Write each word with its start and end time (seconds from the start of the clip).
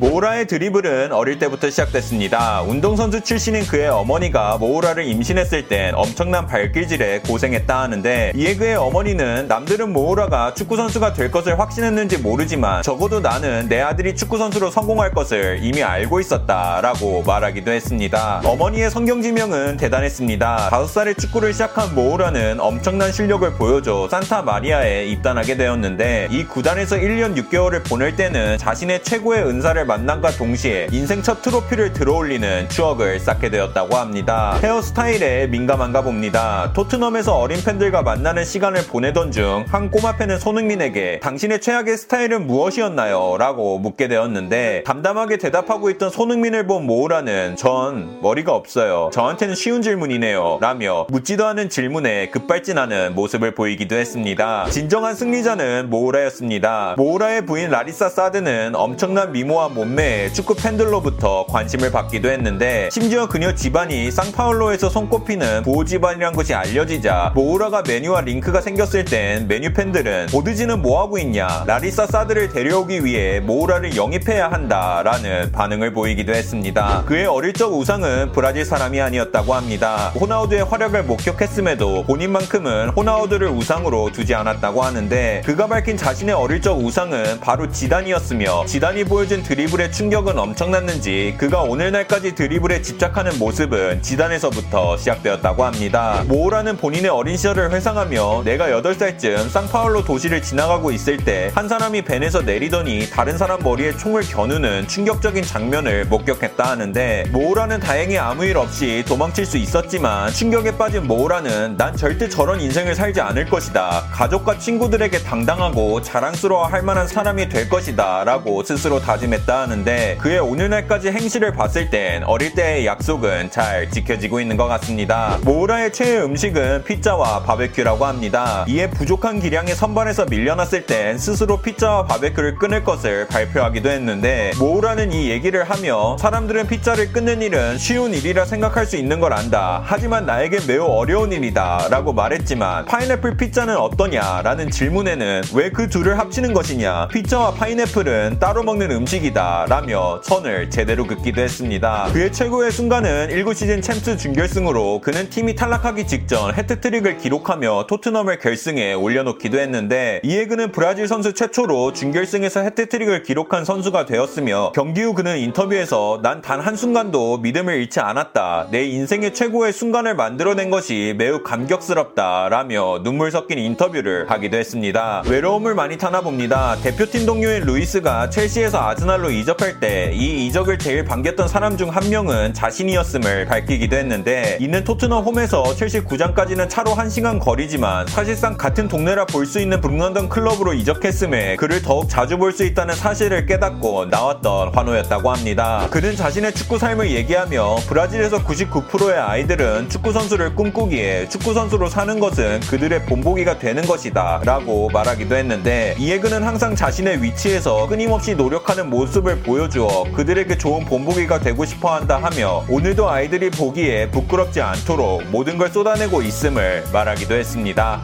모우라의 0.00 0.46
드리블은 0.46 1.10
어릴 1.10 1.40
때부터 1.40 1.70
시작됐습니다. 1.70 2.62
운동선수 2.62 3.22
출신인 3.22 3.66
그의 3.66 3.88
어머니가 3.88 4.56
모우라를 4.58 5.04
임신했을 5.04 5.66
땐 5.66 5.92
엄청난 5.96 6.46
발길질에 6.46 7.22
고생했다 7.26 7.80
하는데 7.80 8.30
이에 8.36 8.54
그의 8.54 8.76
어머니는 8.76 9.48
남들은 9.48 9.92
모우라가 9.92 10.54
축구선수가 10.54 11.14
될 11.14 11.32
것을 11.32 11.58
확신했는지 11.58 12.18
모르지만 12.18 12.84
적어도 12.84 13.18
나는 13.18 13.68
내 13.68 13.80
아들이 13.80 14.14
축구선수로 14.14 14.70
성공할 14.70 15.10
것을 15.10 15.58
이미 15.62 15.82
알고 15.82 16.20
있었다 16.20 16.80
라고 16.80 17.24
말하기도 17.24 17.72
했습니다. 17.72 18.42
어머니의 18.44 18.92
성경지명은 18.92 19.78
대단했습니다. 19.78 20.70
5살에 20.70 21.18
축구를 21.18 21.52
시작한 21.52 21.92
모우라는 21.96 22.60
엄청난 22.60 23.10
실력을 23.10 23.52
보여줘 23.54 24.06
산타 24.08 24.42
마리아에 24.42 25.06
입단하게 25.06 25.56
되었는데 25.56 26.28
이 26.30 26.44
구단에서 26.44 26.98
1년 26.98 27.36
6개월을 27.36 27.82
보낼 27.88 28.14
때는 28.14 28.58
자신의 28.58 29.02
최고의 29.02 29.42
은사를 29.42 29.87
만남과 29.88 30.32
동시에 30.32 30.86
인생 30.92 31.22
첫 31.22 31.42
트로피를 31.42 31.92
들어올리는 31.92 32.68
추억을 32.68 33.18
쌓게 33.18 33.50
되었다고 33.50 33.96
합니다. 33.96 34.56
헤어스타일에 34.62 35.48
민감한가 35.48 36.02
봅니다. 36.02 36.70
토트넘에서 36.74 37.36
어린 37.36 37.60
팬들과 37.64 38.02
만나는 38.02 38.44
시간을 38.44 38.86
보내던 38.86 39.32
중 39.32 39.48
한 39.70 39.90
꼬마 39.90 40.16
팬은 40.16 40.38
손흥민에게 40.38 41.20
당신의 41.20 41.60
최악의 41.60 41.96
스타일은 41.96 42.46
무엇이었나요? 42.46 43.36
라고 43.38 43.78
묻게 43.78 44.08
되었는데 44.08 44.82
담담하게 44.84 45.38
대답하고 45.38 45.90
있던 45.90 46.10
손흥민을 46.10 46.66
본 46.66 46.84
모우라는 46.86 47.56
전 47.56 48.20
머리가 48.20 48.54
없어요. 48.54 49.10
저한테는 49.12 49.54
쉬운 49.54 49.82
질문이네요. 49.82 50.58
라며 50.60 51.06
묻지도 51.10 51.46
않은 51.46 51.70
질문에 51.70 52.28
급발진하는 52.30 53.14
모습을 53.14 53.54
보이기도 53.54 53.96
했습니다. 53.96 54.66
진정한 54.70 55.14
승리자는 55.14 55.88
모우라였습니다. 55.90 56.94
모우라의 56.96 57.46
부인 57.46 57.70
라리사 57.70 58.08
사드는 58.08 58.74
엄청난 58.74 59.32
미모와 59.32 59.70
몸매에 59.78 60.32
축구 60.32 60.56
팬들로부터 60.56 61.46
관심을 61.46 61.92
받기도 61.92 62.28
했는데 62.30 62.88
심지어 62.90 63.28
그녀 63.28 63.54
집안이 63.54 64.10
쌍파울로에서 64.10 64.90
손꼽히는 64.90 65.62
부호 65.62 65.84
집안이란 65.84 66.32
것이 66.32 66.52
알려지자 66.52 67.32
모우라가 67.36 67.84
맨유와 67.86 68.22
링크가 68.22 68.60
생겼을 68.60 69.04
땐 69.04 69.46
맨유 69.46 69.72
팬들은 69.72 70.28
보드지는 70.32 70.82
뭐하고 70.82 71.18
있냐 71.18 71.62
라리사 71.66 72.06
사드를 72.06 72.48
데려오기 72.48 73.04
위해 73.04 73.38
모우라를 73.38 73.94
영입해야 73.94 74.50
한다라는 74.50 75.52
반응을 75.52 75.92
보이기도 75.92 76.34
했습니다. 76.34 77.04
그의 77.06 77.26
어릴 77.26 77.52
적 77.52 77.72
우상은 77.72 78.32
브라질 78.32 78.64
사람이 78.64 79.00
아니었다고 79.00 79.54
합니다. 79.54 80.12
호나우드의 80.20 80.64
활약을 80.64 81.04
목격했음에도 81.04 82.04
본인만큼은 82.04 82.90
호나우드를 82.90 83.48
우상으로 83.48 84.10
두지 84.10 84.34
않았다고 84.34 84.82
하는데 84.82 85.42
그가 85.46 85.68
밝힌 85.68 85.96
자신의 85.96 86.34
어릴 86.34 86.60
적 86.60 86.78
우상은 86.78 87.38
바로 87.40 87.70
지단이었으며 87.70 88.64
지단이 88.66 89.04
보여준 89.04 89.44
드 89.44 89.54
리블의 89.68 89.92
충격은 89.92 90.38
엄청났는지 90.38 91.34
그가 91.36 91.62
오늘날까지 91.62 92.34
드리블에 92.34 92.80
집착하는 92.80 93.38
모습은 93.38 94.02
지단에서부터 94.02 94.96
시작되었다고 94.96 95.64
합니다. 95.64 96.24
모우라는 96.26 96.76
본인의 96.78 97.10
어린 97.10 97.36
시절을 97.36 97.72
회상하며 97.72 98.42
내가 98.44 98.68
8살쯤 98.68 99.50
쌍파울로 99.50 100.04
도시를 100.04 100.42
지나가고 100.42 100.90
있을 100.90 101.18
때 101.18 101.50
한 101.54 101.68
사람이 101.68 102.02
벤에서 102.02 102.42
내리더니 102.42 103.10
다른 103.10 103.36
사람 103.36 103.62
머리에 103.62 103.96
총을 103.96 104.22
겨누는 104.22 104.88
충격적인 104.88 105.42
장면을 105.42 106.06
목격했다 106.06 106.64
하는데 106.64 107.24
모우라는 107.30 107.80
다행히 107.80 108.16
아무 108.18 108.44
일 108.44 108.56
없이 108.56 109.04
도망칠 109.06 109.44
수 109.44 109.56
있었지만 109.58 110.32
충격에 110.32 110.76
빠진 110.76 111.06
모우라는 111.06 111.76
난 111.76 111.96
절대 111.96 112.28
저런 112.28 112.60
인생을 112.60 112.94
살지 112.94 113.20
않을 113.20 113.46
것이다. 113.46 114.04
가족과 114.12 114.58
친구들에게 114.58 115.18
당당하고 115.22 116.00
자랑스러워 116.00 116.66
할 116.66 116.82
만한 116.82 117.06
사람이 117.06 117.48
될 117.48 117.68
것이다. 117.68 118.24
라고 118.24 118.62
스스로 118.62 119.00
다짐했다 119.00 119.57
하는데 119.58 120.16
그의 120.20 120.38
오늘날까지 120.40 121.08
행실을 121.10 121.52
봤을 121.52 121.90
땐 121.90 122.24
어릴 122.24 122.54
때의 122.54 122.86
약속은 122.86 123.50
잘 123.50 123.90
지켜지고 123.90 124.40
있는 124.40 124.56
것 124.56 124.66
같습니다. 124.66 125.38
모우라의 125.44 125.92
최애 125.92 126.20
음식은 126.22 126.84
피자와 126.84 127.42
바베큐라고 127.44 128.04
합니다. 128.04 128.64
이에 128.68 128.88
부족한 128.90 129.40
기량에 129.40 129.74
선발에서 129.74 130.26
밀려났을 130.26 130.86
땐 130.86 131.16
스스로 131.18 131.58
피자와 131.60 132.04
바베큐를 132.06 132.56
끊을 132.56 132.84
것을 132.84 133.26
발표하기도 133.28 133.88
했는데 133.88 134.52
모우라는 134.58 135.12
이 135.12 135.30
얘기를 135.30 135.64
하며 135.64 136.16
사람들은 136.18 136.66
피자를 136.66 137.12
끊는 137.12 137.40
일은 137.42 137.78
쉬운 137.78 138.12
일이라 138.14 138.44
생각할 138.44 138.86
수 138.86 138.96
있는 138.96 139.20
걸 139.20 139.32
안다. 139.32 139.82
하지만 139.84 140.26
나에게 140.26 140.58
매우 140.66 140.84
어려운 140.86 141.32
일이다. 141.32 141.88
라고 141.90 142.12
말했지만 142.12 142.84
파인애플 142.86 143.36
피자는 143.36 143.76
어떠냐? 143.76 144.42
라는 144.42 144.70
질문에는 144.70 145.42
왜 145.54 145.68
그 145.68 145.88
둘을 145.88 146.18
합치는 146.18 146.54
것이냐? 146.54 147.08
피자와 147.08 147.52
파인애플은 147.52 148.38
따로 148.40 148.62
먹는 148.62 148.90
음식이다. 148.90 149.47
라며 149.68 150.20
선을 150.22 150.70
제대로 150.70 151.06
긋기도 151.06 151.40
했습니다. 151.42 152.08
그의 152.12 152.32
최고의 152.32 152.72
순간은 152.72 153.28
19시즌 153.30 153.82
챔스 153.82 154.16
준결승으로 154.16 155.00
그는 155.00 155.30
팀이 155.30 155.54
탈락하기 155.54 156.06
직전 156.06 156.54
해트트릭을 156.54 157.18
기록하며 157.18 157.86
토트넘을 157.88 158.38
결승에 158.38 158.94
올려놓기도 158.94 159.58
했는데 159.58 160.20
이에 160.24 160.46
그는 160.46 160.72
브라질 160.72 161.06
선수 161.08 161.32
최초로 161.34 161.92
준결승에서 161.92 162.60
해트트릭을 162.60 163.22
기록한 163.22 163.64
선수가 163.64 164.06
되었으며 164.06 164.72
경기 164.74 165.02
후 165.02 165.14
그는 165.14 165.38
인터뷰에서 165.38 166.20
난 166.22 166.38
단 166.42 166.60
한순간도 166.60 167.38
믿음을 167.38 167.74
잃지 167.74 168.00
않았다. 168.00 168.68
내 168.70 168.84
인생의 168.84 169.34
최고의 169.34 169.72
순간을 169.72 170.14
만들어낸 170.14 170.70
것이 170.70 171.14
매우 171.18 171.42
감격스럽다. 171.42 172.48
라며 172.48 173.00
눈물 173.02 173.30
섞인 173.30 173.58
인터뷰를 173.58 174.30
하기도 174.30 174.56
했습니다. 174.56 175.22
외로움을 175.26 175.74
많이 175.74 175.98
타나 175.98 176.20
봅니다. 176.20 176.76
대표팀 176.82 177.26
동료인 177.26 177.64
루이스가 177.64 178.30
첼시에서 178.30 178.88
아스날로 178.88 179.27
이적할 179.30 179.80
때 179.80 180.12
이 180.14 180.46
이적을 180.46 180.78
제일 180.78 181.04
반겼던 181.04 181.48
사람 181.48 181.76
중 181.76 181.88
한 181.88 182.08
명은 182.10 182.52
자신이었음을 182.54 183.46
밝히기도 183.46 183.96
했는데 183.96 184.58
이는 184.60 184.84
토트넘 184.84 185.24
홈에서 185.24 185.74
첼시 185.74 186.00
구장까지는 186.00 186.68
차로 186.68 186.92
1시간 186.92 187.40
거리지만 187.40 188.06
사실상 188.06 188.56
같은 188.56 188.88
동네라 188.88 189.24
볼 189.26 189.46
수 189.46 189.58
있는 189.60 189.80
북런던 189.80 190.28
클럽으로 190.28 190.74
이적했음에 190.74 191.56
그를 191.56 191.80
더욱 191.82 192.08
자주 192.08 192.36
볼 192.36 192.52
수 192.52 192.64
있다는 192.64 192.94
사실을 192.94 193.46
깨닫고 193.46 194.06
나왔던 194.06 194.74
환호였다고 194.74 195.30
합니다. 195.30 195.86
그는 195.90 196.14
자신의 196.16 196.54
축구 196.54 196.78
삶을 196.78 197.10
얘기하며 197.10 197.76
브라질에서 197.88 198.44
99%의 198.44 199.18
아이들은 199.18 199.88
축구 199.88 200.12
선수를 200.12 200.54
꿈꾸기에 200.54 201.28
축구 201.28 201.54
선수로 201.54 201.88
사는 201.88 202.18
것은 202.20 202.60
그들의 202.60 203.06
본보기가 203.06 203.58
되는 203.58 203.82
것이다 203.86 204.40
라고 204.44 204.90
말하기도 204.90 205.34
했는데 205.36 205.94
이에 205.98 206.18
그는 206.20 206.42
항상 206.42 206.74
자신의 206.74 207.22
위치에서 207.22 207.86
끊임없이 207.88 208.34
노력하는 208.34 208.90
모습을 209.18 209.40
보여주어 209.42 210.04
그들에게 210.12 210.56
좋은 210.58 210.84
본보기가 210.84 211.40
되고 211.40 211.64
싶어 211.64 211.94
한다 211.94 212.18
하며 212.22 212.64
오늘도 212.68 213.08
아이들이 213.08 213.50
보기에 213.50 214.10
부끄럽지 214.10 214.60
않도록 214.60 215.24
모든 215.30 215.58
걸 215.58 215.68
쏟아내고 215.68 216.22
있음을 216.22 216.84
말하기도 216.92 217.34
했습니다. 217.34 218.00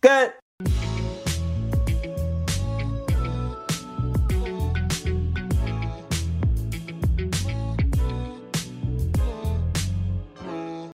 끝! 0.00 0.41